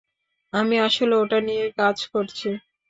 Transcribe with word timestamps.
আমি 0.53 0.75
আসলে 0.79 1.13
ওটা 1.15 1.39
নিয়েই 1.41 1.71
কাজ 1.79 1.97
করছি। 2.13 2.49